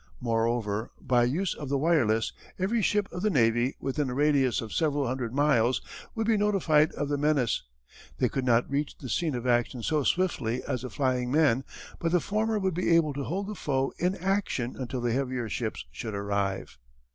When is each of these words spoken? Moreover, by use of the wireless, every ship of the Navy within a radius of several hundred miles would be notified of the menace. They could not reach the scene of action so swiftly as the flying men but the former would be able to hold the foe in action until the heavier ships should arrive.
Moreover, 0.19 0.89
by 0.99 1.25
use 1.25 1.53
of 1.53 1.69
the 1.69 1.77
wireless, 1.77 2.33
every 2.57 2.81
ship 2.81 3.07
of 3.11 3.21
the 3.21 3.29
Navy 3.29 3.75
within 3.79 4.09
a 4.09 4.15
radius 4.15 4.59
of 4.59 4.73
several 4.73 5.05
hundred 5.05 5.31
miles 5.31 5.79
would 6.15 6.25
be 6.25 6.37
notified 6.37 6.91
of 6.93 7.07
the 7.07 7.19
menace. 7.19 7.61
They 8.17 8.27
could 8.27 8.43
not 8.43 8.67
reach 8.67 8.97
the 8.97 9.09
scene 9.09 9.35
of 9.35 9.45
action 9.45 9.83
so 9.83 10.01
swiftly 10.01 10.63
as 10.63 10.81
the 10.81 10.89
flying 10.89 11.31
men 11.31 11.63
but 11.99 12.11
the 12.11 12.19
former 12.19 12.57
would 12.57 12.73
be 12.73 12.89
able 12.95 13.13
to 13.13 13.25
hold 13.25 13.45
the 13.45 13.53
foe 13.53 13.93
in 13.99 14.15
action 14.15 14.75
until 14.75 15.01
the 15.01 15.13
heavier 15.13 15.47
ships 15.47 15.85
should 15.91 16.15
arrive. 16.15 16.79